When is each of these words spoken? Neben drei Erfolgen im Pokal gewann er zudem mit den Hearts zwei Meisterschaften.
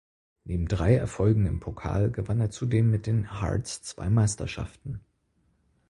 Neben 0.45 0.67
drei 0.67 0.95
Erfolgen 0.95 1.45
im 1.45 1.59
Pokal 1.59 2.09
gewann 2.09 2.39
er 2.41 2.49
zudem 2.49 2.89
mit 2.89 3.05
den 3.05 3.39
Hearts 3.39 3.83
zwei 3.83 4.09
Meisterschaften. 4.09 5.01